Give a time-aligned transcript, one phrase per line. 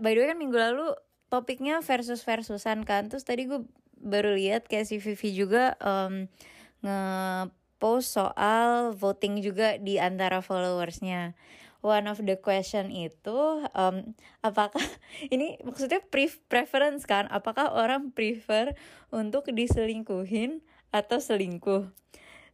[0.00, 0.94] by the way kan minggu lalu
[1.28, 3.12] topiknya versus versusan kan.
[3.12, 3.64] Terus tadi gue
[4.00, 6.30] baru lihat kayak si Vivi juga um,
[6.82, 11.36] nge-post soal voting juga di antara followersnya.
[11.78, 14.82] One of the question itu um, apakah
[15.34, 17.30] ini maksudnya pre preference kan?
[17.30, 18.74] Apakah orang prefer
[19.14, 21.92] untuk diselingkuhin atau selingkuh?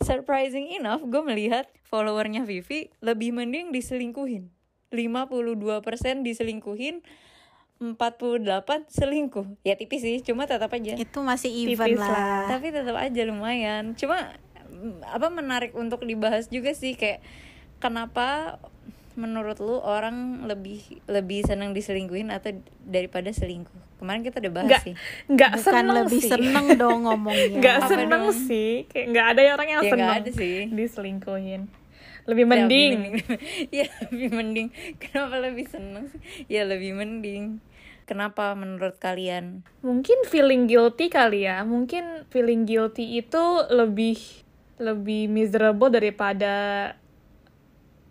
[0.02, 4.52] Surprising enough gue melihat followernya Vivi lebih mending diselingkuhin.
[4.92, 5.58] 52%
[6.22, 7.03] diselingkuhin
[7.93, 8.40] 48
[8.88, 9.61] selingkuh.
[9.61, 10.96] Ya tipis sih cuma tetap aja.
[10.96, 12.08] Itu masih even lah.
[12.08, 12.44] lah.
[12.48, 13.92] Tapi tetap aja lumayan.
[13.92, 14.32] Cuma
[15.04, 17.20] apa menarik untuk dibahas juga sih kayak
[17.78, 18.56] kenapa
[19.14, 23.78] menurut lu orang lebih lebih seneng diselingkuhin atau daripada selingkuh?
[23.94, 24.94] Kemarin kita udah bahas nggak, sih.
[25.28, 26.30] nggak bukan seneng lebih sih.
[26.30, 27.56] seneng dong ngomongnya.
[27.62, 28.34] Nggak Apa seneng dong?
[28.34, 28.72] sih.
[28.90, 30.56] Kayak nggak ada orang yang Ya, seneng ada sih.
[30.68, 31.62] diselingkuhin.
[32.25, 32.91] Lebih Ya, mending.
[32.91, 33.69] Lebih mending.
[33.78, 34.69] ya lebih mending.
[34.98, 36.20] Kenapa lebih seneng sih?
[36.48, 37.62] Ya lebih mending
[38.05, 39.64] kenapa menurut kalian?
[39.80, 41.64] Mungkin feeling guilty kali ya.
[41.64, 44.20] Mungkin feeling guilty itu lebih
[44.80, 46.55] lebih miserable daripada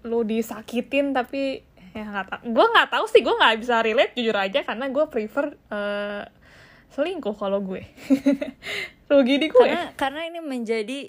[0.03, 1.64] lu disakitin tapi
[1.95, 5.05] ya nggak tau gue nggak tahu sih gue nggak bisa relate jujur aja karena gue
[5.08, 6.23] prefer eh,
[6.94, 7.81] selingkuh kalau gue.
[9.09, 9.66] Rugi di gue.
[9.66, 10.99] Karena karena ini menjadi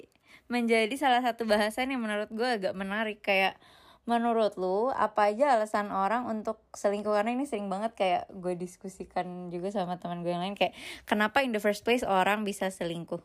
[0.49, 3.21] menjadi salah satu bahasan yang menurut gue agak menarik.
[3.21, 3.61] Kayak
[4.05, 9.49] menurut lu apa aja alasan orang untuk selingkuh karena ini sering banget kayak gue diskusikan
[9.49, 10.77] juga sama teman gue yang lain kayak
[11.09, 13.21] kenapa in the first place orang bisa selingkuh?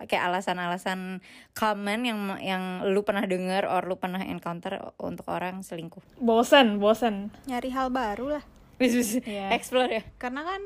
[0.00, 1.20] Kayak alasan-alasan
[1.52, 6.00] common yang yang lu pernah dengar or lu pernah encounter untuk orang selingkuh?
[6.22, 7.34] Bosen bosen.
[7.50, 8.44] Nyari hal baru lah.
[8.80, 9.52] Bis, bis, Iya.
[9.58, 10.02] explore ya.
[10.16, 10.62] Karena kan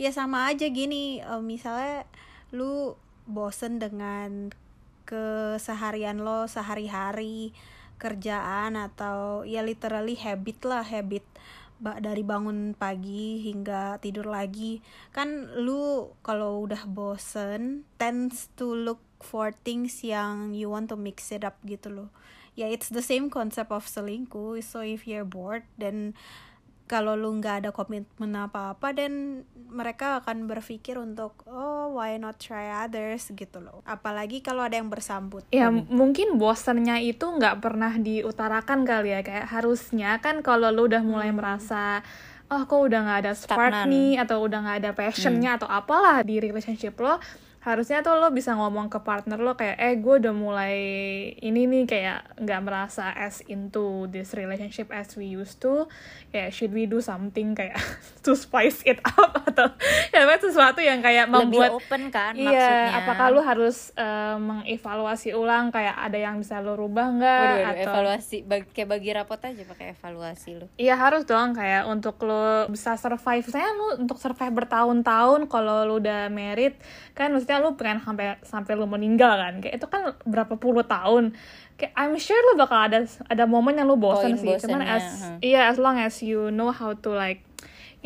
[0.00, 2.08] ya sama aja gini eh, misalnya
[2.50, 2.96] lu
[3.28, 4.50] bosen dengan
[5.06, 7.54] keseharian lo sehari-hari
[7.96, 11.24] kerjaan atau ya literally habit lah habit
[11.80, 14.80] dari bangun pagi hingga tidur lagi.
[15.12, 21.28] Kan lu kalau udah bosen tends to look for things yang you want to mix
[21.32, 22.08] it up gitu loh.
[22.56, 24.64] Ya it's the same concept of selingkuh.
[24.64, 26.16] So if you're bored then
[26.86, 32.70] kalau lu nggak ada komitmen apa-apa dan mereka akan berpikir untuk oh why not try
[32.86, 33.82] others gitu loh.
[33.82, 35.42] Apalagi kalau ada yang bersambut.
[35.50, 39.20] Ya mungkin bosennya itu nggak pernah diutarakan kali ya.
[39.26, 42.06] Kayak harusnya kan kalau lu udah mulai merasa
[42.46, 43.90] oh kok udah nggak ada spark Stagnan.
[43.90, 47.18] nih atau udah nggak ada passionnya atau apalah di relationship lo
[47.66, 50.76] harusnya tuh lo bisa ngomong ke partner lo kayak eh gue udah mulai
[51.42, 55.90] ini nih kayak nggak merasa as into this relationship as we used to.
[56.30, 57.74] Kayak should we do something kayak
[58.24, 59.34] to spice it up?
[59.50, 59.66] Atau
[60.14, 62.92] ya sesuatu yang kayak membuat lebih open kan Iya, maksudnya.
[63.02, 67.42] apakah lu harus eh, mengevaluasi ulang kayak ada yang bisa lu rubah nggak?
[67.66, 68.36] Atau evaluasi.
[68.70, 73.42] Kayak bagi rapot aja pakai evaluasi lu Iya harus dong kayak untuk lu bisa survive.
[73.50, 76.78] Saya lu untuk survive bertahun-tahun kalau lu udah married
[77.16, 79.54] kan maksudnya lu pengen sampai sampai lu meninggal kan.
[79.60, 81.36] Kayak itu kan berapa puluh tahun.
[81.76, 84.54] Kayak I'm sure lu bakal ada ada momen yang lu bosen Poin sih.
[84.66, 85.36] Cuman as huh.
[85.40, 87.46] iya as long as you know how to like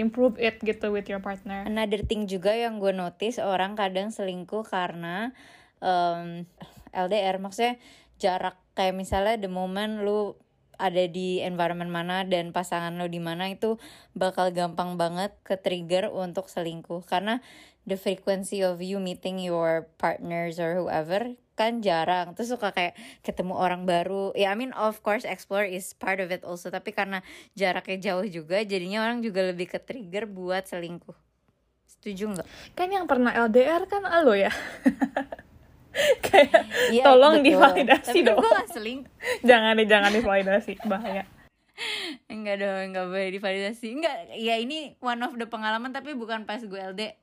[0.00, 1.66] improve it gitu with your partner.
[1.68, 5.36] Another thing juga yang gue notice orang kadang selingkuh karena
[5.84, 6.48] um,
[6.96, 7.76] LDR maksudnya
[8.20, 10.36] jarak kayak misalnya the moment lu
[10.80, 13.76] ada di environment mana dan pasangan lo di mana itu
[14.16, 17.44] bakal gampang banget ke trigger untuk selingkuh karena
[17.84, 23.52] the frequency of you meeting your partners or whoever kan jarang terus suka kayak ketemu
[23.52, 27.20] orang baru ya I mean of course explore is part of it also tapi karena
[27.52, 31.12] jaraknya jauh juga jadinya orang juga lebih ke trigger buat selingkuh
[31.84, 34.48] setuju nggak Kan yang pernah LDR kan lo ya.
[36.24, 37.50] kayak Iya, tolong betul.
[37.50, 38.38] divalidasi tapi kan dong.
[38.38, 39.12] gue gak selingkuh
[39.50, 41.24] jangan nih jangan divalidasi bahaya.
[42.24, 46.60] enggak dong enggak boleh divalidasi enggak ya ini one of the pengalaman tapi bukan pas
[46.60, 47.20] gue LD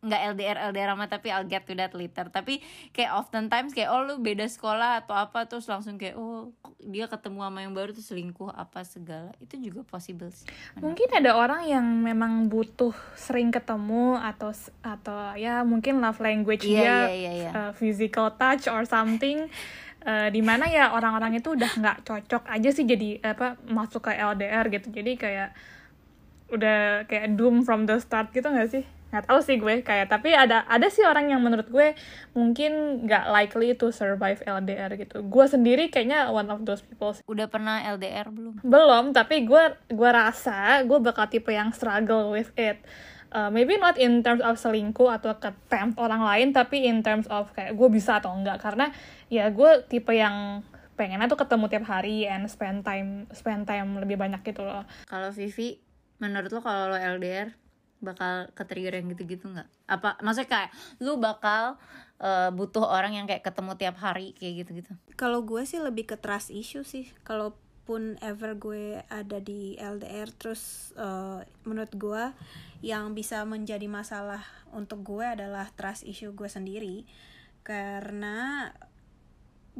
[0.00, 2.32] eh, enggak LDR LDR sama tapi I'll get to that later.
[2.32, 2.64] Tapi
[2.96, 7.44] kayak oftentimes kayak oh lu beda sekolah atau apa terus langsung kayak oh dia ketemu
[7.44, 9.36] sama yang baru tuh selingkuh apa segala.
[9.44, 10.48] Itu juga possible sih
[10.80, 14.50] Mungkin ada orang yang memang butuh sering ketemu atau
[14.80, 17.50] atau ya mungkin love language Iya, dia iya, iya, iya.
[17.52, 19.52] uh, physical touch or something.
[20.00, 24.16] Uh, di mana ya orang-orang itu udah nggak cocok aja sih jadi apa masuk ke
[24.16, 24.88] LDR gitu.
[24.88, 25.52] Jadi kayak
[26.50, 30.30] udah kayak doom from the start gitu nggak sih nggak tahu sih gue kayak tapi
[30.30, 31.98] ada ada sih orang yang menurut gue
[32.34, 35.26] mungkin nggak likely to survive LDR gitu.
[35.26, 38.62] Gue sendiri kayaknya one of those people udah pernah LDR belum?
[38.62, 42.78] Belum tapi gue gue rasa gue bakal tipe yang struggle with it.
[43.30, 47.30] Uh, maybe not in terms of selingkuh atau ke tempt orang lain tapi in terms
[47.30, 48.62] of kayak gue bisa atau enggak.
[48.62, 48.94] Karena
[49.26, 50.62] ya gue tipe yang
[50.94, 54.86] pengennya tuh ketemu tiap hari and spend time spend time lebih banyak gitu loh.
[55.10, 55.80] Kalau Vivi
[56.20, 57.69] menurut lo kalau lo LDR
[58.00, 60.70] bakal ke yang gitu-gitu nggak apa maksudnya kayak
[61.04, 61.76] lu bakal
[62.20, 66.16] uh, butuh orang yang kayak ketemu tiap hari kayak gitu-gitu Kalau gue sih lebih ke
[66.20, 67.08] trust issue sih.
[67.24, 72.24] Kalaupun ever gue ada di LDR, terus eh, menurut gue
[72.80, 74.40] yang bisa menjadi masalah
[74.72, 77.04] untuk gue adalah trust issue gue sendiri.
[77.60, 78.70] Karena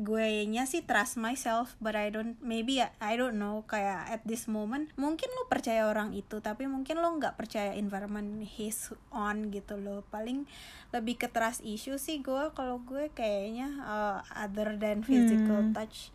[0.00, 4.48] gue nya sih trust myself, but I don't maybe I don't know kayak at this
[4.48, 9.76] moment mungkin lo percaya orang itu, tapi mungkin lo nggak percaya environment he's on gitu
[9.76, 10.00] loh.
[10.08, 10.48] Paling
[10.90, 16.08] lebih ke trust issue sih gue kalau gue kayaknya uh, other than physical touch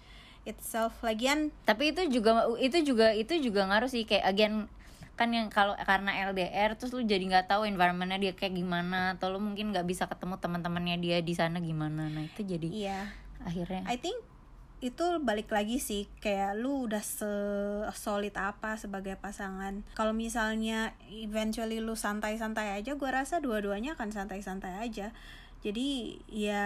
[0.49, 0.97] itself.
[1.05, 4.55] Lagian tapi itu juga itu juga itu juga ngaruh sih kayak again
[5.15, 9.31] kan yang kalau karena LDR terus lu jadi nggak tahu environmentnya dia kayak gimana atau
[9.31, 12.11] lu mungkin nggak bisa ketemu teman-temannya dia di sana gimana.
[12.11, 12.99] Nah itu jadi iya
[13.43, 13.83] akhirnya.
[13.89, 14.15] I think
[14.83, 17.31] itu balik lagi sih kayak lu udah se
[17.95, 19.81] solid apa sebagai pasangan.
[19.95, 25.15] Kalau misalnya eventually lu santai-santai aja gue rasa dua-duanya akan santai-santai aja.
[25.65, 26.65] Jadi ya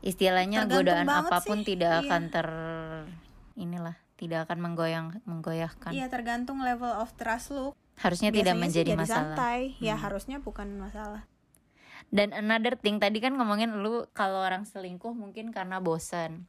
[0.00, 2.02] istilahnya godaan apa pun sih, tidak iya.
[2.08, 2.48] akan ter
[3.58, 5.92] inilah tidak akan menggoyang menggoyahkan.
[5.92, 7.76] Iya tergantung level of trust lu.
[7.98, 9.18] Harusnya tidak Biasanya sih menjadi jadi masalah.
[9.18, 9.60] santai.
[9.82, 11.26] Ya harusnya bukan masalah
[12.08, 16.48] Dan another thing tadi kan ngomongin lu kalau orang selingkuh mungkin karena bosan.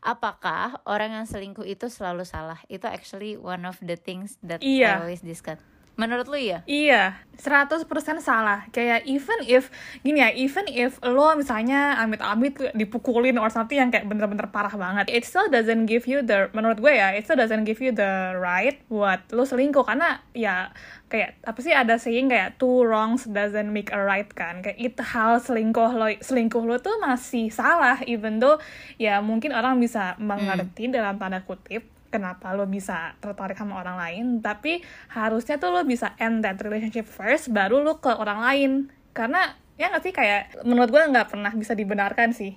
[0.00, 2.60] Apakah orang yang selingkuh itu selalu salah?
[2.68, 5.00] Itu actually one of the things that Iya.
[5.00, 5.60] I always discuss.
[5.96, 6.60] Menurut lu ya?
[6.68, 7.88] Iya, 100%
[8.20, 8.68] salah.
[8.68, 9.72] Kayak even if
[10.04, 15.08] gini ya, even if lo misalnya amit-amit dipukulin or something yang kayak bener-bener parah banget,
[15.08, 18.36] it still doesn't give you the menurut gue ya, it still doesn't give you the
[18.36, 20.68] right buat lo selingkuh karena ya
[21.08, 24.60] kayak apa sih ada saying kayak two wrongs doesn't make a right kan.
[24.60, 28.60] Kayak itu hal selingkuh lo selingkuh lo tuh masih salah even though
[29.00, 34.26] ya mungkin orang bisa mengerti dalam tanda kutip kenapa lo bisa tertarik sama orang lain
[34.38, 38.70] tapi harusnya tuh lo bisa end that relationship first baru lo ke orang lain
[39.10, 39.42] karena
[39.74, 42.56] ya nggak sih kayak menurut gue nggak pernah bisa dibenarkan sih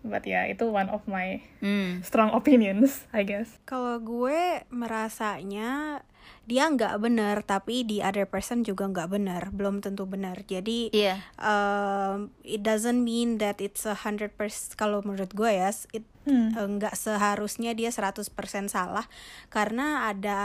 [0.00, 2.00] but ya itu one of my Hmm.
[2.00, 6.00] strong opinions I guess Kalau gue merasanya
[6.44, 10.44] dia nggak benar, tapi di other person juga nggak benar, belum tentu benar.
[10.44, 11.20] Jadi Iya.
[11.36, 14.76] um, it doesn't mean that it's a hundred percent.
[14.76, 16.56] Kalau menurut gue ya, it Hmm.
[16.56, 18.32] eh, nggak seharusnya dia 100%
[18.68, 19.06] salah,
[19.52, 20.40] karena ada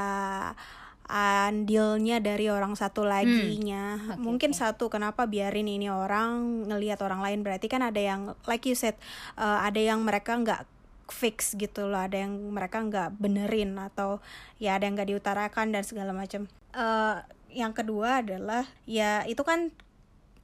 [1.09, 3.97] andilnya dari orang satu laginya.
[4.13, 4.59] Oke, Mungkin oke.
[4.61, 8.93] satu kenapa biarin ini orang ngelihat orang lain berarti kan ada yang like you said
[9.33, 10.69] uh, ada yang mereka nggak
[11.09, 14.21] fix gitu loh ada yang mereka nggak benerin atau
[14.61, 17.15] ya ada yang nggak diutarakan dan segala macam Eh,
[17.49, 19.73] yang kedua adalah ya itu kan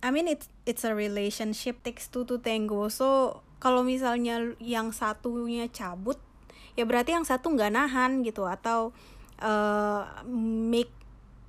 [0.01, 5.65] I mean it's it's a relationship takes two to tango so kalau misalnya yang satunya
[5.73, 6.21] cabut
[6.77, 8.93] ya berarti yang satu nggak nahan gitu atau
[9.41, 10.01] eh,
[10.69, 10.93] make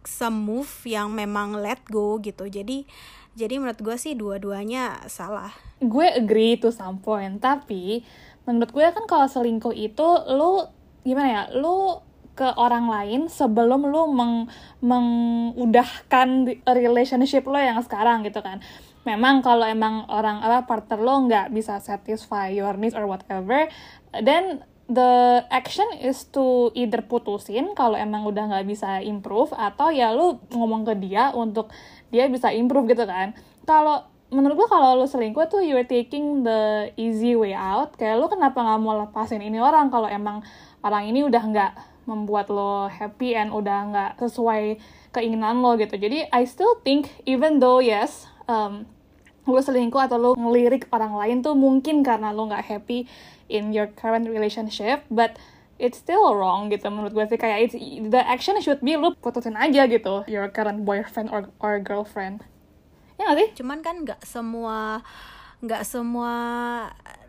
[0.08, 2.48] some move yang memang let go gitu.
[2.48, 2.88] Jadi
[3.36, 5.52] jadi menurut gue sih dua-duanya salah.
[5.84, 8.00] Gue agree to some point tapi
[8.48, 10.64] menurut gue kan kalau selingkuh itu lu
[11.04, 12.00] gimana ya lu
[12.36, 14.48] ke orang lain sebelum lu meng
[14.80, 18.60] mengudahkan relationship lo yang sekarang gitu kan
[19.06, 23.70] memang kalau emang orang apa partner lo nggak bisa satisfy your needs or whatever
[24.10, 30.14] then the action is to either putusin kalau emang udah nggak bisa improve atau ya
[30.14, 31.74] lu ngomong ke dia untuk
[32.14, 33.34] dia bisa improve gitu kan.
[33.66, 37.98] Kalau menurut gua kalau lu selingkuh tuh you're taking the easy way out.
[37.98, 40.46] Kayak lu kenapa nggak mau lepasin ini orang kalau emang
[40.86, 41.72] orang ini udah nggak
[42.06, 44.78] membuat lo happy and udah nggak sesuai
[45.10, 45.98] keinginan lo gitu.
[45.98, 48.86] Jadi I still think even though yes um,
[49.46, 53.06] lo selingkuh atau lo ngelirik orang lain tuh mungkin karena lo nggak happy
[53.46, 55.38] in your current relationship but
[55.78, 57.76] it's still wrong gitu menurut gue sih kayak it's,
[58.10, 62.42] the action should be lo putusin aja gitu your current boyfriend or, or girlfriend
[63.16, 63.48] ya gak sih?
[63.62, 65.00] cuman kan nggak semua
[65.64, 66.34] nggak semua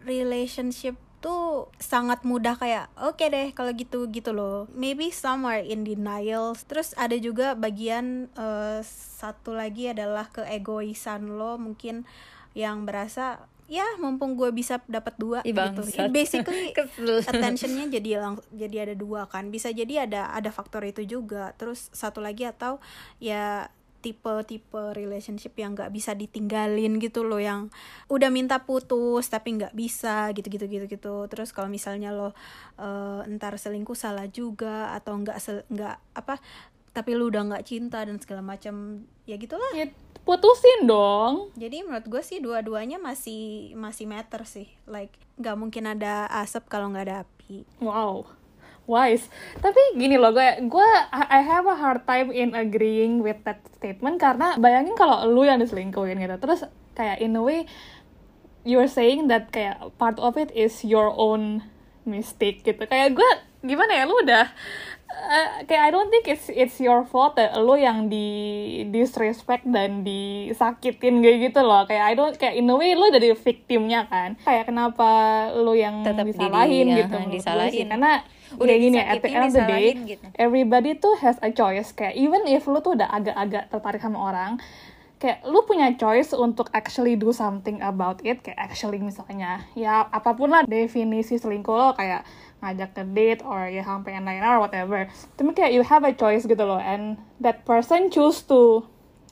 [0.03, 4.69] relationship tuh sangat mudah kayak oke deh kalau gitu gitu loh.
[4.77, 6.53] Maybe some are in denial.
[6.69, 8.79] Terus ada juga bagian eh,
[9.17, 12.05] satu lagi adalah keegoisan lo mungkin
[12.53, 15.59] yang berasa ya mumpung gue bisa dapat dua gitu.
[15.59, 16.07] bangsat.
[16.07, 16.71] basically
[17.29, 19.51] attentionnya jadi lang jadi ada dua kan.
[19.51, 21.51] Bisa jadi ada ada faktor itu juga.
[21.59, 22.79] Terus satu lagi atau
[23.19, 23.67] ya
[24.07, 27.67] tipe-tipe relationship yang nggak bisa ditinggalin gitu loh yang
[28.07, 31.15] udah minta putus tapi nggak bisa gitu gitu gitu gitu.
[31.27, 32.31] Terus kalau misalnya lo
[32.79, 36.39] eh, entar selingkuh salah juga atau nggak nggak apa
[36.95, 39.75] tapi lu udah nggak cinta dan segala macam ya gitulah.
[39.75, 39.91] Ya
[40.23, 41.51] putusin dong.
[41.59, 44.71] Jadi menurut gue sih dua-duanya masih masih matter sih.
[44.87, 47.67] Like nggak mungkin ada asap kalau nggak ada api.
[47.83, 48.36] Wow
[48.87, 49.27] wise
[49.59, 54.17] tapi gini loh gue gue I have a hard time in agreeing with that statement
[54.17, 56.35] karena bayangin kalau lu yang diselingkuhin gitu.
[56.41, 56.65] Terus
[56.97, 57.69] kayak in a way
[58.65, 61.61] you're saying that kayak part of it is your own
[62.07, 62.87] mistake gitu.
[62.89, 64.49] Kayak gue gimana ya lu udah
[65.07, 68.27] uh, kayak I don't think it's it's your fault ya lu yang di
[68.91, 73.31] disrespect dan disakitin kayak gitu loh kayak I don't kayak in a way lu dari
[73.33, 75.09] victimnya kan kayak kenapa
[75.55, 77.73] lu yang Tetap disalahin jadi, gitu ya, menurut gue disalahin.
[77.73, 77.85] sih.
[77.87, 78.13] karena
[78.47, 80.25] Udah udah gini ya, at the end of the day gitu.
[80.39, 84.55] everybody tuh has a choice kayak even if lu tuh udah agak-agak tertarik sama orang
[85.17, 90.37] kayak lu punya choice untuk actually do something about it kayak actually misalnya ya apa
[90.37, 92.21] pun lah definisi selingkuh lo kayak
[92.57, 95.05] ngajak ke date or ya sampai yang lain or whatever.
[95.37, 98.81] Tapi kayak you have a choice gitu loh and that person choose to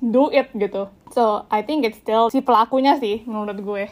[0.03, 0.89] do it gitu.
[1.13, 3.85] So I think it's still si pelakunya sih menurut gue.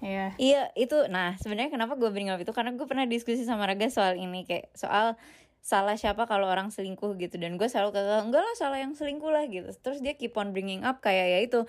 [0.00, 0.26] Iya.
[0.40, 0.96] Iya itu.
[1.12, 2.50] Nah sebenarnya kenapa gue bring up itu?
[2.50, 5.14] Karena gue pernah diskusi sama Raga soal ini kayak soal
[5.60, 7.36] salah siapa kalau orang selingkuh gitu.
[7.36, 9.68] Dan gue selalu kata enggak lah salah yang selingkuh lah gitu.
[9.84, 11.60] Terus dia keep on bringing up kayak ya itu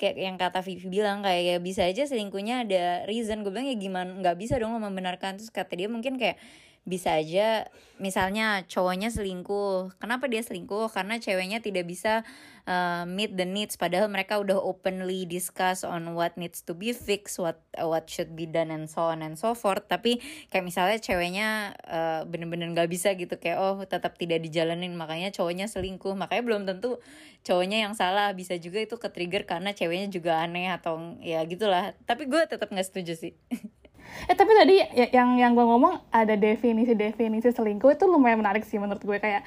[0.00, 3.42] kayak yang kata Vivi bilang kayak ya bisa aja selingkuhnya ada reason.
[3.46, 5.38] Gue bilang ya gimana nggak bisa dong membenarkan.
[5.38, 6.36] Terus kata dia mungkin kayak
[6.82, 7.70] bisa aja
[8.02, 9.94] misalnya cowoknya selingkuh.
[10.02, 10.90] Kenapa dia selingkuh?
[10.90, 12.26] Karena ceweknya tidak bisa
[12.66, 13.78] uh, meet the needs.
[13.78, 18.50] Padahal mereka udah openly discuss on what needs to be fixed what what should be
[18.50, 19.86] done and so on and so forth.
[19.86, 20.18] Tapi
[20.50, 23.38] kayak misalnya ceweknya uh, bener-bener nggak bisa gitu.
[23.38, 24.98] Kayak oh tetap tidak dijalanin.
[24.98, 26.18] Makanya cowoknya selingkuh.
[26.18, 26.98] Makanya belum tentu
[27.46, 28.34] cowoknya yang salah.
[28.34, 31.94] Bisa juga itu ke trigger karena ceweknya juga aneh atau ya gitulah.
[32.10, 33.38] Tapi gue tetap nggak setuju sih
[34.26, 38.78] Eh tapi tadi ya- yang yang gue ngomong ada definisi-definisi selingkuh itu lumayan menarik sih
[38.78, 39.18] menurut gue.
[39.18, 39.42] Kayak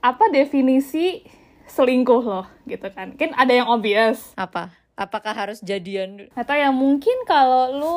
[0.00, 1.26] apa definisi
[1.66, 3.12] selingkuh loh gitu kan.
[3.18, 4.32] Kan ada yang obvious.
[4.38, 4.72] Apa?
[4.96, 6.32] Apakah harus jadian?
[6.32, 7.96] Atau yang mungkin kalau lu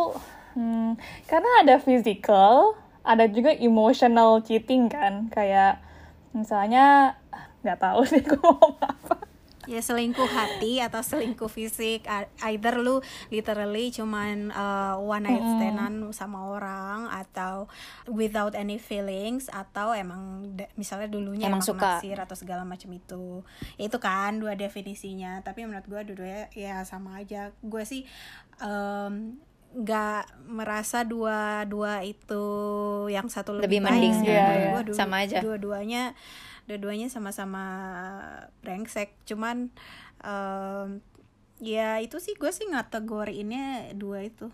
[0.59, 2.75] hmm, karena ada physical
[3.05, 5.31] ada juga emotional cheating kan.
[5.31, 5.79] Kayak
[6.35, 7.15] misalnya
[7.63, 9.28] nggak tahu sih gue ngomong apa
[9.69, 12.09] ya selingkuh hati atau selingkuh fisik
[12.43, 12.97] either lu
[13.29, 17.69] literally cuman uh, one night standan sama orang atau
[18.05, 20.41] without any feelings atau emang
[20.73, 22.01] misalnya dulunya Emang emang, suka.
[22.01, 23.45] naksir atau segala macam itu
[23.75, 28.09] Ya itu kan dua definisinya tapi menurut gue dua-duanya ya sama aja gue sih
[28.57, 29.37] em,
[29.69, 32.41] nggak merasa dua dua itu
[33.07, 34.73] yang satu lebih, Lebih baik mending, iya.
[34.73, 35.37] gua dua- Sama aja.
[35.39, 36.17] dua-duanya
[36.69, 37.65] dua-duanya sama-sama
[38.61, 39.17] brengsek.
[39.25, 39.73] Cuman
[40.21, 41.01] em,
[41.57, 44.53] ya itu sih gue sih ngategoriinnya dua itu.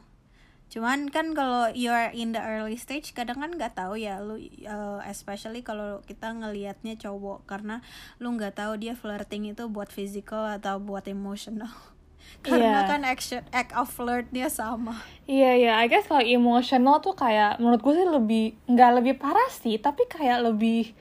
[0.65, 4.97] Cuman kan kalau you're in the early stage kadang kan nggak tahu ya lu uh,
[5.05, 7.45] especially kalau kita ngelihatnya cowok.
[7.45, 7.83] Karena
[8.17, 11.69] lu nggak tahu dia flirting itu buat physical atau buat emotional.
[12.45, 12.89] Karena Iya.
[12.89, 14.97] kan action act of flirtnya sama.
[15.29, 19.49] Iya iya, I guess kalau emotional tuh kayak menurut gue sih lebih nggak lebih parah
[19.53, 20.97] sih, tapi kayak lebih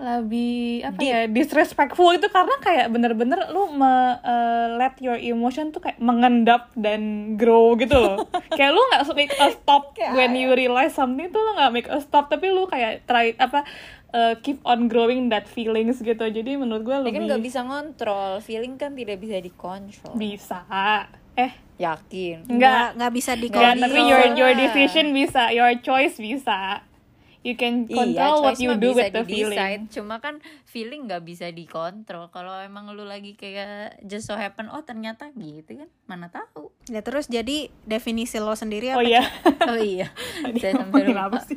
[0.00, 5.84] lebih apa ya disrespectful itu karena kayak bener-bener lu me, uh, let your emotion tuh
[5.84, 8.24] kayak mengendap dan grow gitu loh.
[8.58, 12.00] kayak lu nggak make a stop when you realize something tuh lu nggak make a
[12.00, 13.68] stop tapi lu kayak try apa
[14.16, 16.24] uh, keep on growing that feelings gitu.
[16.24, 20.16] Jadi menurut gue Ya lebih kan nggak bisa ngontrol, feeling kan tidak bisa dikontrol.
[20.16, 20.64] bisa.
[21.36, 22.44] Eh Yakin.
[22.48, 22.96] Enggak.
[22.96, 26.84] nggak bisa dikontrol tapi your your decision bisa, your choice bisa.
[27.40, 29.88] You can control what choice you do with the feeling.
[29.88, 32.28] Cuma kan feeling nggak bisa dikontrol.
[32.28, 36.68] Kalau emang lu lagi kayak just so happen, oh ternyata gitu kan, mana tahu.
[36.90, 39.22] ya terus jadi definisi lo sendiri Oh apa iya.
[39.72, 40.08] Oh iya,
[40.44, 41.32] Tadi saya sampai lupa.
[41.32, 41.56] apa sih?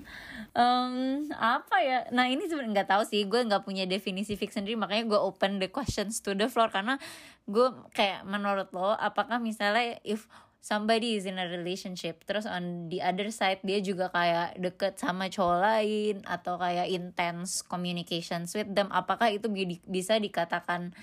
[0.53, 2.07] Em, apa ya?
[2.15, 3.25] Nah ini sebenarnya nggak tahu sih.
[3.27, 4.79] Gue nggak punya definisi fix sendiri.
[4.79, 6.95] Makanya gue open the questions to the floor karena
[7.43, 10.31] gue kayak menurut lo, apakah misalnya if
[10.63, 15.27] somebody is in a relationship, terus on the other side dia juga kayak deket sama
[15.27, 20.95] cowok lain atau kayak intense communications with them, apakah itu bi- bisa dikatakan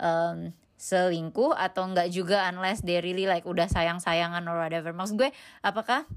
[0.00, 4.96] em, selingkuh atau enggak juga unless they really like udah sayang-sayangan or whatever.
[4.96, 5.30] Maksud gue
[5.60, 6.08] apakah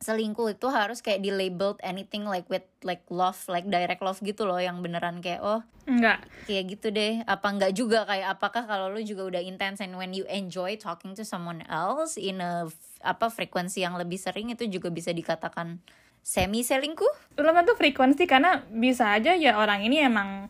[0.00, 4.48] selingkuh itu harus kayak di labeled anything like with like love like direct love gitu
[4.48, 6.24] loh yang beneran kayak oh Enggak.
[6.48, 10.16] kayak gitu deh apa enggak juga kayak apakah kalau lu juga udah intense and when
[10.16, 12.64] you enjoy talking to someone else in a
[13.04, 15.76] apa frekuensi yang lebih sering itu juga bisa dikatakan
[16.24, 20.48] semi selingkuh Belum tentu frekuensi karena bisa aja ya orang ini emang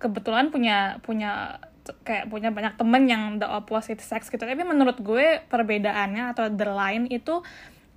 [0.00, 1.60] kebetulan punya punya
[2.04, 4.40] kayak punya banyak temen yang the opposite sex gitu.
[4.40, 7.40] Tapi menurut gue perbedaannya atau the line itu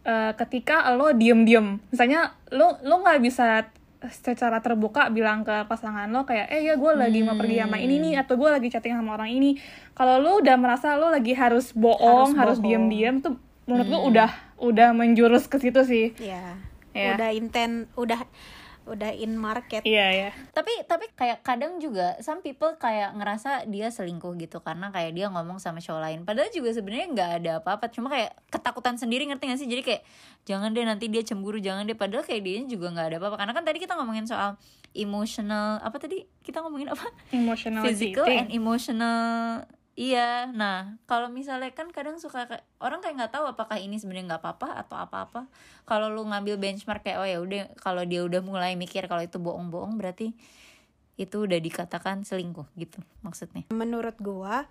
[0.04, 1.80] eh, ketika lo diem-diem.
[1.90, 3.68] Misalnya lo lo nggak bisa
[4.04, 8.04] secara terbuka bilang ke pasangan lo kayak eh ya gue lagi mau pergi sama ini
[8.04, 9.56] nih atau gue lagi chatting sama orang ini.
[9.96, 14.30] Kalau lo udah merasa lo lagi harus bohong harus, Harus diem-diem tuh menurut gue udah
[14.60, 16.12] udah menjurus ke situ sih.
[16.20, 16.60] Ya
[16.94, 17.18] Iya.
[17.18, 18.22] udah inten udah
[18.84, 19.82] udah in market.
[19.88, 20.30] Iya ya.
[20.52, 25.32] tapi tapi kayak kadang juga some people kayak ngerasa dia selingkuh gitu karena kayak dia
[25.32, 26.20] ngomong sama cowok lain.
[26.28, 29.70] Padahal juga sebenarnya nggak ada apa-apa cuma kayak ketakutan sendiri ngerti gak sih?
[29.70, 30.02] Jadi kayak
[30.44, 31.96] jangan deh nanti dia cemburu jangan deh.
[31.96, 33.38] Padahal kayak dia juga nggak ada apa-apa.
[33.40, 34.60] Karena kan tadi kita ngomongin soal
[34.92, 36.28] emotional apa tadi?
[36.44, 37.06] Kita ngomongin apa?
[37.32, 39.64] Emotional physical and emotional
[39.94, 42.50] iya nah kalau misalnya kan kadang suka
[42.82, 45.42] orang kayak nggak tahu apakah ini sebenarnya nggak apa-apa atau apa-apa.
[45.86, 49.38] Kalau lu ngambil benchmark kayak oh ya udah kalau dia udah mulai mikir kalau itu
[49.38, 50.34] bohong-bohong berarti
[51.14, 53.70] itu udah dikatakan selingkuh gitu maksudnya.
[53.70, 54.66] Menurut gua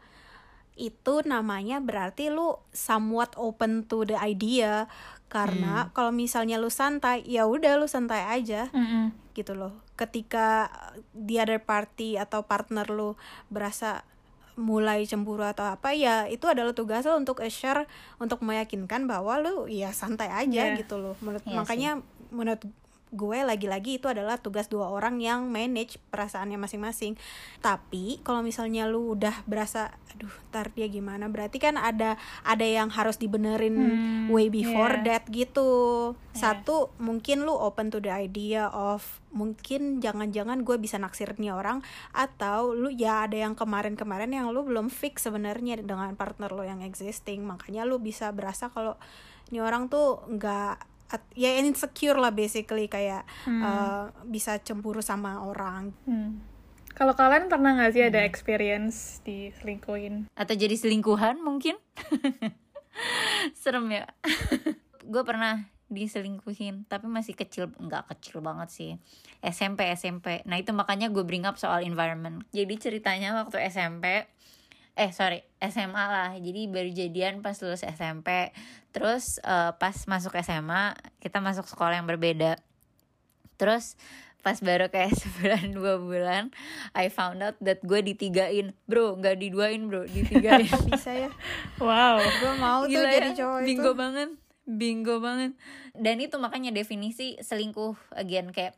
[0.73, 4.89] itu namanya berarti lu somewhat open to the idea.
[5.33, 8.69] Karena kalau misalnya lu santai ya udah lu santai aja.
[8.73, 9.17] Mm-mm.
[9.33, 9.73] gitu loh.
[9.97, 10.69] Ketika
[11.17, 13.17] the other party atau partner lu
[13.49, 14.05] berasa
[14.55, 17.89] mulai cemburu atau apa ya itu adalah tugas lo untuk assure
[18.21, 20.77] untuk meyakinkan bahwa lu ya santai aja Yeah.
[20.77, 21.91] gitu loh menurut Iya makanya
[22.29, 22.61] menurut
[23.13, 27.21] gue lagi-lagi itu adalah tugas dua orang yang manage perasaannya masing-masing.
[27.61, 31.29] Tapi kalau misalnya lu udah berasa aduh ntar dia gimana?
[31.29, 35.21] Berarti kan ada ada yang harus dibenerin Hmm, way before yeah.
[35.21, 36.13] that gitu.
[36.33, 41.81] Satu mungkin lu open to the idea of mungkin jangan-jangan gue bisa naksir nih orang
[42.13, 46.81] atau lu ya ada yang kemarin-kemarin yang lu belum fix sebenarnya dengan partner lo yang
[46.81, 47.45] existing.
[47.45, 48.97] Makanya lu bisa berasa kalau
[49.53, 55.93] ini orang tuh nggak at- ya insecure lah basically kayak eh, bisa cemburu sama orang.
[56.09, 56.41] Hmm.
[56.93, 60.29] Kalau kalian pernah nggak sih ada experience diselingkuhin?
[60.37, 61.77] atau jadi selingkuhan mungkin?
[63.61, 64.05] Serem ya.
[65.13, 68.91] Gue pernah diselingkuhin tapi masih kecil nggak kecil banget sih.
[69.45, 72.45] SMP SMP nah itu makanya gue bring up soal environment.
[72.53, 74.25] Jadi ceritanya waktu SMP
[74.93, 76.31] eh sorry SMA lah.
[76.37, 78.53] Jadi baru jadian pas lulus SMP
[78.93, 82.61] terus eh, pas masuk SMA kita masuk sekolah yang berbeda.
[83.57, 83.97] Terus
[84.43, 86.51] pas baru kayak sebulan dua bulan
[86.99, 91.31] I found out that gue ditigain bro nggak diduain bro ditigain bisa ya.
[91.79, 92.19] Wow.
[92.19, 93.67] gue mau tuh Gila jadi ya, cowok itu.
[93.71, 94.31] Bingo banget.
[94.63, 95.53] Bingo banget.
[95.95, 98.75] Dan itu makanya definisi selingkuh again kayak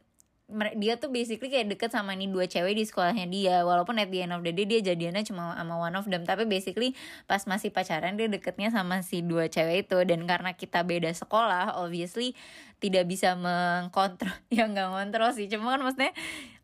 [0.77, 3.57] dia tuh basically kayak deket sama nih dua cewek di sekolahnya dia.
[3.65, 6.45] Walaupun at the end of the day dia jadiannya cuma sama one of them tapi
[6.45, 6.93] basically
[7.25, 9.99] pas masih pacaran dia deketnya sama si dua cewek itu.
[10.05, 12.37] Dan karena kita beda sekolah obviously
[12.77, 15.49] tidak bisa mengkontrol ya nggak ngontrol sih.
[15.49, 16.13] Cuma kan maksudnya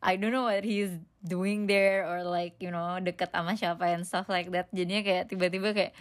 [0.05, 0.93] I don't know what he's
[1.25, 4.69] doing there or like you know deket sama siapa and stuff like that.
[4.69, 5.93] Jadinya kayak tiba-tiba kayak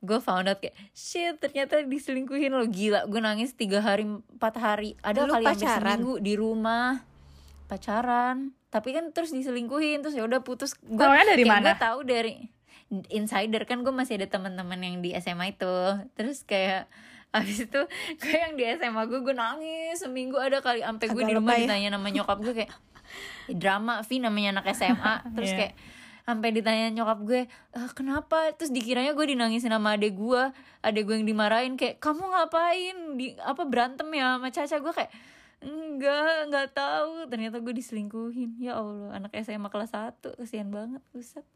[0.00, 2.66] gue found out kayak shit ternyata diselingkuhin lo.
[2.66, 4.98] Gila gue nangis tiga hari empat hari.
[4.98, 5.78] Ada Lu kali pacaran?
[5.78, 7.09] seminggu di rumah
[7.70, 8.50] pacaran.
[8.68, 10.74] Tapi kan terus diselingkuhin terus ya udah putus.
[10.76, 11.70] Gue dari mana?
[11.70, 12.50] gue tahu dari
[13.08, 15.74] insider kan gue masih ada teman-teman yang di SMA itu.
[16.12, 16.90] Terus kayak
[17.30, 17.80] abis itu
[18.18, 20.34] gue yang di SMA gue gue nangis seminggu.
[20.34, 21.64] Ada kali sampai gue di rumah ya.
[21.64, 22.70] ditanya nama nyokap gue kayak
[23.46, 25.58] "Ih, drama Vi namanya anak SMA terus Iya.
[25.58, 25.74] kayak
[26.20, 27.40] sampai ditanya nyokap gue
[27.74, 28.54] "Ah, kenapa?
[28.54, 30.42] Terus dikiranya gue dinangisin sama adek gue
[30.82, 32.96] adek gue yang dimarahin kayak kamu ngapain?
[33.14, 34.76] Di apa berantem ya sama Caca?
[34.78, 35.10] Gue kayak
[35.60, 37.28] enggak enggak tahu.
[37.28, 38.60] Ternyata gue diselingkuhin.
[38.60, 41.46] Ya Allah anak SMA kelas 1 kesian banget buset.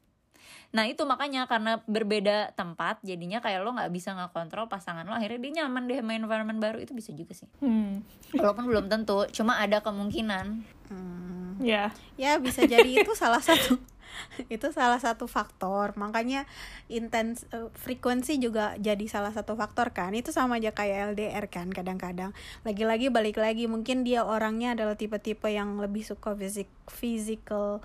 [0.76, 5.40] Nah itu makanya karena berbeda tempat jadinya kayak lo nggak bisa ngekontrol pasangan lo akhirnya
[5.40, 6.78] dia nyaman deh main environment baru.
[6.82, 7.48] Itu bisa juga sih.
[7.64, 8.04] Hmm.
[8.34, 10.46] walaupun belum tentu cuma ada kemungkinan.
[10.90, 11.56] Hmm.
[11.62, 11.94] Ya.
[12.18, 13.78] ya bisa jadi itu salah satu
[14.54, 15.94] itu salah satu faktor.
[15.96, 16.46] Makanya
[16.90, 20.14] intens eh, frekuensi juga jadi salah satu faktor kan.
[20.14, 22.34] Itu sama aja kayak LDR kan kadang-kadang.
[22.62, 27.80] Lagi-lagi balik lagi mungkin dia orangnya adalah tipe-tipe yang lebih suka fisik physical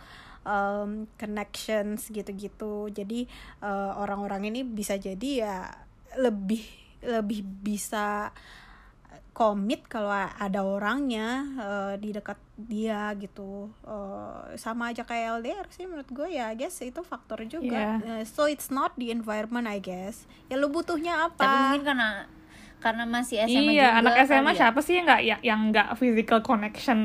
[0.48, 2.90] um, connections gitu-gitu.
[2.90, 3.26] Jadi
[3.64, 5.56] eh, orang-orang ini bisa jadi ya
[6.18, 6.64] lebih
[7.00, 8.36] lebih bisa
[9.40, 15.88] komit kalau ada orangnya eh, di dekat dia gitu Eh, sama aja kayak LDR sih
[15.88, 19.80] menurut gue ya I guess itu faktor juga Eh, so it's not the environment I
[19.80, 22.10] guess ya lu butuhnya apa tapi mungkin karena
[22.80, 24.58] karena masih SMA iya, juga anak SMA ya.
[24.58, 27.00] siapa sih yang nggak yang, yang nggak physical connection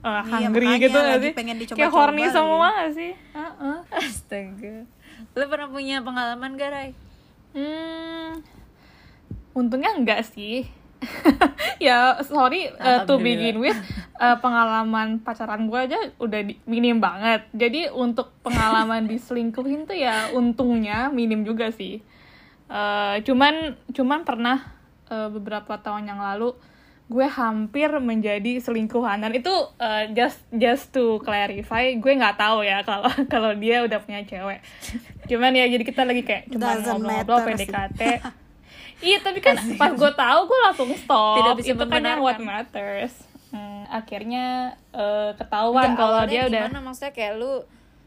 [0.00, 1.32] uh, Iya, hungry makanya gitu nggak sih?
[1.36, 2.32] pengen Kayak horny lagi.
[2.32, 3.12] semua gak sih?
[3.32, 3.76] Heeh.
[3.90, 4.76] astaga
[5.34, 6.90] lo pernah punya pengalaman gak Rai?
[7.52, 8.40] Hmm,
[9.52, 10.68] untungnya enggak sih.
[11.86, 13.78] ya sorry uh, to begin with
[14.18, 17.46] uh, pengalaman pacaran gue aja udah di- minim banget.
[17.54, 22.02] Jadi untuk pengalaman diselingkuhin tuh ya untungnya minim juga sih.
[22.68, 24.74] Uh, cuman cuman pernah
[25.08, 26.52] uh, beberapa tahun yang lalu
[27.08, 29.48] gue hampir menjadi selingkuhan dan itu
[29.80, 34.60] uh, just just to clarify gue nggak tahu ya kalau kalau dia udah punya cewek
[35.24, 37.48] cuman ya jadi kita lagi kayak cuma Doesn't ngobrol-ngobrol.
[37.48, 38.00] PDKT
[39.00, 41.36] iya tapi kan pas gue tahu gue langsung stop.
[41.38, 43.14] Tidak bisa itu kan yang what matters.
[43.48, 43.88] Hmm.
[43.88, 44.46] akhirnya
[44.90, 46.80] eh, ketahuan Nggak, kalau dia udah gimana?
[46.84, 47.52] Maksudnya kayak lu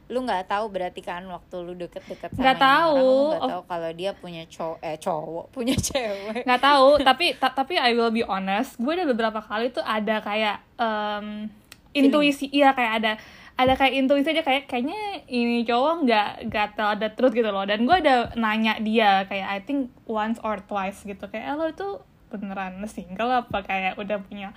[0.06, 3.10] lu nggak tahu berarti kan waktu lu deket-deket sama Nggak tahu.
[3.28, 6.44] nggak Of- tahu kalau dia punya cowok eh cowok punya cewek.
[6.46, 10.20] Nggak tahu tapi ta- tapi I will be honest gue ada beberapa kali tuh ada
[10.20, 11.50] kayak em,
[11.92, 13.12] intuisi iya kayak ada
[13.54, 17.62] ada kayak intuisi aja kayak kayaknya ini cowok nggak nggak tell the truth gitu loh
[17.62, 21.66] dan gue ada nanya dia kayak I think once or twice gitu kayak "Eh, lo
[21.66, 21.88] itu
[22.28, 24.50] beneran single apa kayak udah punya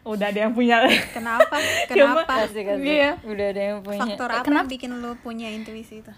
[0.00, 1.56] udah ada yang punya Kenapa?
[1.88, 2.32] Cuma- Kenapa?
[2.42, 2.82] Kasih, kasih.
[2.82, 3.10] Iya.
[3.22, 4.60] udah ada yang punya Faktor apa Kenapa?
[4.62, 6.12] yang bikin lu punya intuisi itu?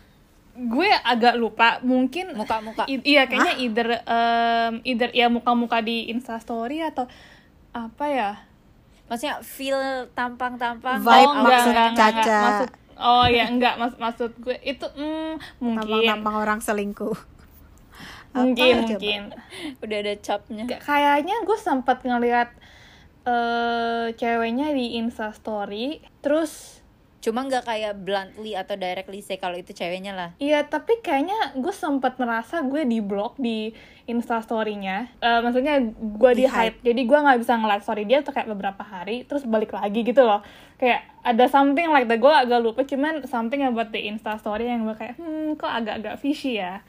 [0.52, 6.84] gue agak lupa mungkin muka-muka I- iya kayaknya either um, either ya muka-muka di instastory
[6.84, 7.08] atau
[7.70, 8.30] apa ya
[9.12, 9.76] maksudnya feel
[10.16, 12.24] tampang-tampang Vibe oh, enggak, maksud enggak, enggak, enggak.
[12.24, 12.40] Caca.
[12.40, 17.12] maksud oh ya enggak mas maksud gue itu mm, mungkin Tampang-tampang orang selingkuh.
[18.32, 18.88] Apa mungkin coba?
[18.88, 19.20] mungkin
[19.84, 22.48] udah ada capnya Kayak- kayaknya gue sempat ngeliat
[23.22, 26.81] eh ceweknya di instastory terus
[27.22, 30.30] cuma nggak kayak bluntly atau directly say kalau itu ceweknya lah.
[30.42, 33.70] Iya, tapi kayaknya gue sempat merasa gue di blok di
[34.10, 35.06] instastorynya.
[35.22, 38.50] Eh maksudnya gue di Di hide, jadi gue nggak bisa ngeliat story dia tuh kayak
[38.50, 40.42] beberapa hari, terus balik lagi gitu loh.
[40.82, 44.98] Kayak ada something like that, gue agak lupa, cuman something about the instastory yang gue
[44.98, 46.82] kayak, hmm kok agak-agak fishy ya?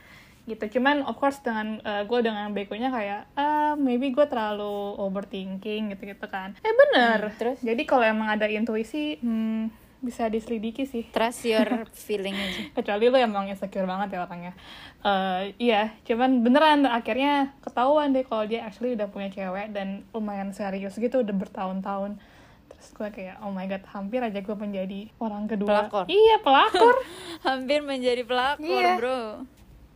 [0.49, 0.81] Gitu.
[0.81, 6.09] Cuman of course dengan eh, gue dengan begonya kayak ah maybe gue terlalu overthinking gitu
[6.09, 6.57] gitu kan.
[6.65, 7.29] Eh bener.
[7.29, 7.61] Hmm, terus?
[7.61, 11.07] jadi kalau emang ada intuisi hmm, bisa diselidiki sih.
[11.09, 12.61] Trust your feeling aja.
[12.77, 14.53] Kecuali lo emang insecure banget ya orangnya.
[15.01, 20.51] Eh iya cuman beneran akhirnya ketahuan deh kalau dia actually udah punya cewek dan lumayan
[20.51, 22.19] serius gitu udah bertahun-tahun.
[22.67, 25.87] Terus gue kayak oh my god hampir aja gue menjadi orang kedua.
[25.87, 26.03] Pelakor.
[26.05, 26.95] iya pelakor.
[27.47, 28.93] Hampir menjadi pelakor Iya.
[28.99, 29.21] bro.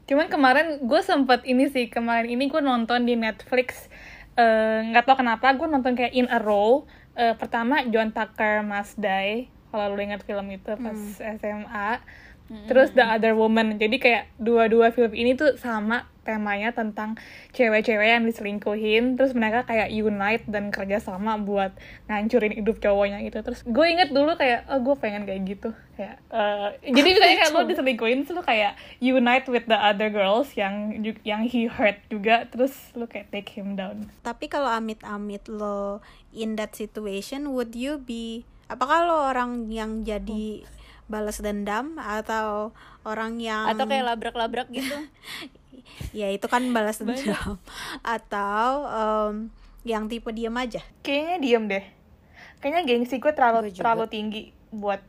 [0.07, 3.91] Cuman kemarin gue sempet ini sih kemarin ini gue nonton di Netflix
[4.33, 6.87] eh, nggak tau kenapa gue nonton kayak in a row.
[7.11, 11.89] Eh, pertama John Tucker Must Die kalau lu ingat film itu pas SMA
[12.67, 13.75] terus The Other Woman.
[13.75, 17.15] Jadi kayak dua-dua film ini tuh sama temanya tentang
[17.51, 19.19] cewek-cewek yang diselingkuhin.
[19.19, 21.75] Terus mereka kayak unite dan kerja sama buat
[22.07, 23.43] ngancurin hidup cowoknya gitu.
[23.43, 25.69] Terus gue inget dulu kayak oh gue pengen kayak gitu.
[25.99, 30.51] Kayak eh, jadi misalnya kayak lo diselingkuhin terus lo kayak unite with the other girls
[30.55, 30.95] yang
[31.27, 34.07] yang he hurt juga terus lo kayak take him down.
[34.23, 35.99] Tapi kalau amit-amit lo
[36.31, 40.63] in that situation, would you be apakah lo orang yang jadi
[41.07, 42.75] balas dendam atau
[43.07, 44.95] orang yang atau kayak labrak-labrak gitu?
[46.11, 47.57] Ya itu kan balas dendam.
[48.03, 49.49] Atau em,
[49.87, 50.83] yang tipe diam aja?
[50.99, 51.85] kayaknya diem deh.
[52.59, 54.99] Kayaknya gengsi gue terlalu Gue terlalu tinggi buat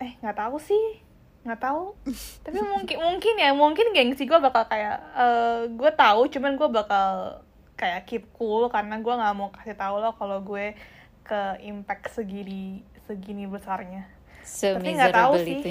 [0.00, 1.04] eh nggak tahu sih.
[1.44, 1.94] Nggak tahu.
[2.48, 7.06] Tapi mungkin mungkin ya mungkin gengsi gue bakal kayak eh gue tahu cuman gue bakal
[7.76, 10.72] kayak keep cool karena gue nggak mau kasih tahu lo kalau gue
[11.24, 14.06] ke impact segini segini besarnya.
[14.44, 15.58] Tapi nggak tahu sih.
[15.60, 15.70] itu.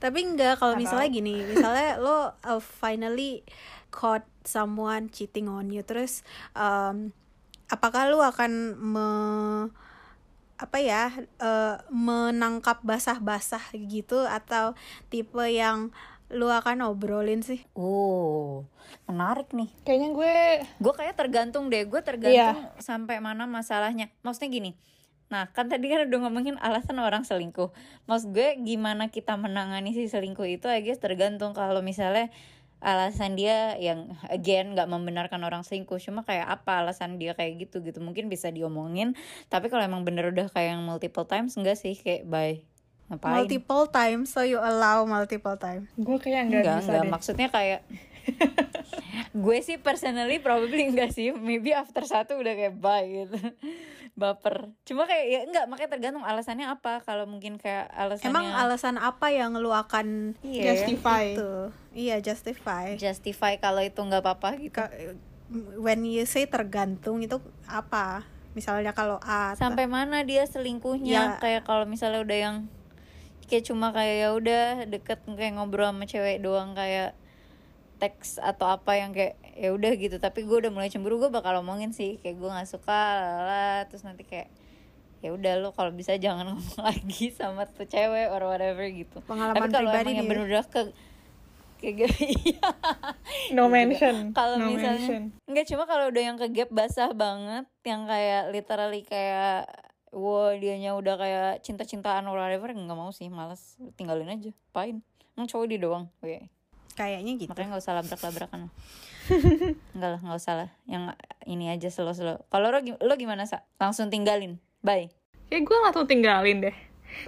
[0.00, 3.44] Tapi enggak kalau Nggak misalnya gini, misalnya lo uh, finally
[3.92, 6.24] caught someone cheating on you terus
[6.56, 7.12] um,
[7.68, 9.08] apakah lo akan me
[10.60, 11.08] apa ya
[11.40, 14.76] eh, menangkap basah-basah gitu atau
[15.08, 15.88] tipe yang
[16.30, 17.62] lu akan obrolin sih?
[17.74, 18.66] oh
[19.10, 19.70] menarik nih.
[19.82, 20.34] Kayaknya gue
[20.78, 24.10] gue kayak tergantung deh gue tergantung sampai mana masalahnya.
[24.22, 24.72] Maksudnya gini
[25.30, 27.70] nah kan tadi kan udah ngomongin alasan orang selingkuh.
[28.10, 32.34] Maksud gue gimana kita menangani si selingkuh itu I guess tergantung kalau misalnya
[32.82, 36.02] alasan dia yang again nggak membenarkan orang selingkuh.
[36.02, 38.02] Cuma kayak apa alasan dia kayak gitu gitu.
[38.02, 39.14] Mungkin bisa diomongin.
[39.46, 42.58] Tapi kalau emang bener udah kayak yang multiple times enggak sih kayak bye
[43.10, 45.90] ngapain Multiple times, so you allow multiple time.
[45.92, 47.80] gue kayak nggak enggak bisa enggak deh maksudnya kayak
[49.34, 53.34] gue sih personally probably enggak sih maybe after satu udah kayak bye gitu
[54.12, 58.96] baper cuma kayak ya enggak makanya tergantung alasannya apa kalau mungkin kayak alasannya Emang alasan
[58.96, 60.74] apa yang lu akan Iya.
[60.76, 61.52] justify itu?
[61.90, 62.94] Iya, justify.
[62.96, 64.92] justify kalau itu nggak apa-apa gitu Ka-
[65.76, 68.22] when you say tergantung itu apa?
[68.50, 71.38] Misalnya kalau A sampai mana dia selingkuhnya Ya.
[71.38, 72.56] kayak kalau misalnya udah yang
[73.50, 77.18] kayak cuma kayak ya udah deket kayak ngobrol sama cewek doang kayak
[77.98, 80.16] teks atau apa yang kayak ya udah gitu.
[80.16, 84.06] Tapi gue udah mulai cemburu gue bakal omongin sih kayak gue nggak suka lala terus
[84.06, 84.48] nanti kayak
[85.20, 89.20] ya udah lo kalau bisa jangan ngomong lagi sama tuh cewek or whatever gitu.
[89.26, 90.80] Pengalaman tapi kalau emang yang bener udah ke
[91.80, 92.16] kayak gitu
[92.56, 92.68] iya.
[93.52, 93.74] No Gitu.
[93.74, 94.16] mention.
[94.32, 95.22] Kalau no misalnya mention.
[95.44, 99.68] enggak cuma kalau udah yang ke gap basah banget yang kayak literally kayak
[100.10, 105.02] wow dianya udah kayak cinta-cintaan or whatever nggak mau sih malas tinggalin aja pain
[105.38, 106.50] emang cowok dia doang Oke.
[106.98, 107.48] kayaknya gitu.
[107.48, 108.60] makanya nggak usah labrak-labrakan.
[109.96, 110.70] Enggak lah nggak usah lah.
[110.84, 111.02] Yang
[111.48, 113.64] ini aja slow slow kalau lo, lo gimana sa?
[113.80, 114.60] Langsung tinggalin.
[114.84, 115.08] Bye.
[115.48, 116.76] Kayak gue langsung tinggalin deh.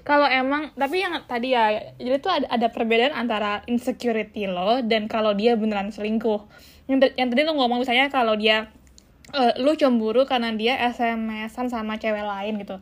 [0.07, 5.11] Kalau emang tapi yang tadi ya jadi tuh ada, ada perbedaan antara insecurity lo dan
[5.11, 6.45] kalau dia beneran selingkuh.
[6.87, 8.71] Yang, yang tadi lo ngomong misalnya kalau dia
[9.33, 12.77] uh, lu cemburu karena dia SMS-an sama cewek lain gitu.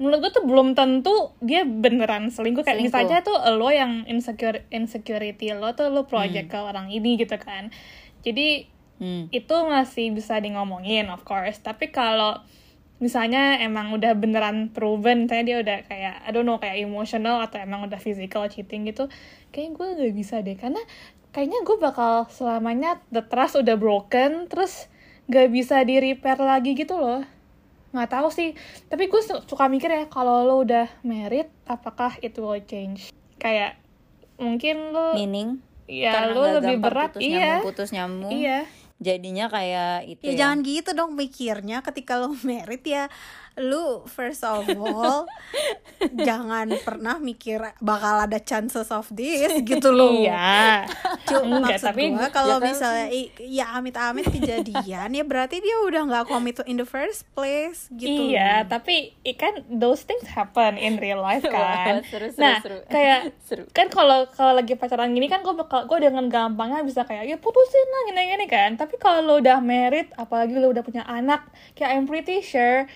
[0.00, 2.66] Menurut gue tuh belum tentu dia beneran selingkuh.
[2.66, 2.98] Kayak Selingkuh.
[2.98, 7.38] bisa aja tuh lo yang insecure insecurity lo tuh lo project ke orang ini gitu
[7.38, 7.70] kan.
[8.22, 8.68] Jadi
[9.02, 9.26] Hmm.
[9.34, 11.58] itu masih bisa di ngomongin of course.
[11.58, 12.38] Tapi kalau
[13.02, 17.58] misalnya emang udah beneran proven misalnya dia udah kayak I don't know kayak emotional atau
[17.58, 19.10] emang udah physical cheating gitu
[19.50, 20.54] kayaknya gue gak bisa deh.
[20.54, 20.78] Karena
[21.34, 24.86] kayaknya gue bakal selamanya the trust udah broken terus
[25.32, 27.24] gak bisa di repair lagi gitu loh.
[27.92, 28.52] Nggak tahu sih.
[28.88, 33.12] Tapi gue su- suka mikir ya kalau lo udah married apakah it will change?
[33.40, 33.80] Kayak
[34.36, 35.60] mungkin lo Meaning?
[35.88, 37.36] Ya karena lo lebih berat putus iya.
[37.36, 38.32] nyambung putus nyambung.
[38.32, 38.58] iya.
[39.02, 41.84] Jadinya kayak itu ya jangan gitu dong mikirnya.
[41.84, 43.12] Ketika lo merit ya
[43.54, 45.28] lu first of all
[46.18, 50.82] jangan pernah mikir bakal ada chances of this gitu loh iya
[51.24, 55.76] Cuma maksud tapi gua kalau ya kan- misalnya i- ya amit-amit kejadian ya berarti dia
[55.80, 60.74] udah nggak komit in the first place gitu Iya, tapi i- kan those things happen
[60.74, 62.00] in real life kan.
[62.04, 62.78] Seru, seru, nah, seru.
[62.86, 63.64] kayak Seru.
[63.70, 67.36] kan kalau kalau lagi pacaran gini kan gue bakal gue dengan gampangnya bisa kayak ya
[67.36, 68.70] putusin lah gini-gini kan.
[68.74, 72.86] Tapi kalau udah married, apalagi lo udah punya anak, kayak I'm pretty sure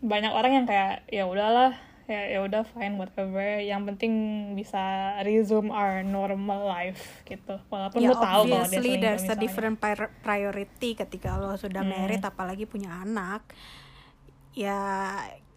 [0.00, 4.12] banyak orang yang kayak ya udahlah ya ya udah fine whatever yang penting
[4.52, 4.76] bisa
[5.24, 9.40] resume our normal life gitu walaupun ya lo tahu kalau dia selingkuh there's a misalnya.
[9.40, 11.92] different pri- priority ketika lo sudah Hmm.
[11.96, 13.48] married apalagi punya anak
[14.52, 14.76] ya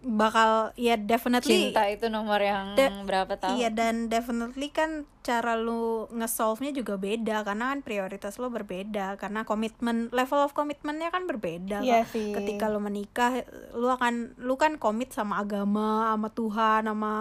[0.05, 3.57] bakal ya definitely cinta itu nomor yang De- berapa tahun?
[3.57, 9.41] Iya dan definitely kan cara lu nge-solve-nya juga beda karena kan prioritas lu berbeda karena
[9.43, 11.81] komitmen level of komitmennya kan berbeda.
[11.81, 12.13] Iya Kak.
[12.13, 12.29] sih.
[12.31, 13.41] Ketika lu menikah
[13.73, 17.13] lu akan lu kan komit sama agama, sama Tuhan, sama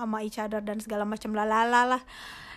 [0.00, 2.02] sama each other dan segala macam lalala lah.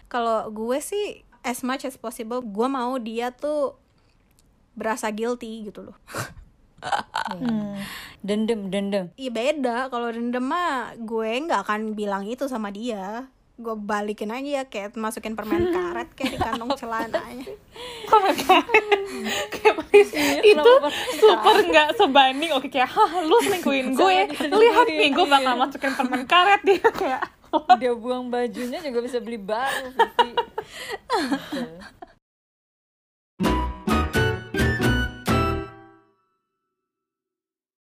[0.07, 3.75] Kalau gue sih as much as possible gue mau dia tuh
[4.73, 5.97] berasa guilty gitu loh.
[7.29, 7.77] Hmm.
[8.19, 9.05] Dendam, dendam.
[9.15, 9.77] Iya beda.
[9.91, 13.29] Kalau dendam mah gue nggak akan bilang itu sama dia.
[13.59, 17.45] Gue balikin aja kayak masukin permen karet kayak di kantong celananya.
[19.53, 20.11] Kayak please,
[20.41, 20.71] itu
[21.21, 24.17] super nggak sebanding oke kayak hah lu selingkuhin gue.
[24.33, 26.61] Lihat nih gue bakal masukin permen karet.
[26.65, 27.21] Dia kayak
[27.81, 30.37] Dia buang bajunya juga bisa beli baru, Vivi.
[30.37, 31.89] Gitu.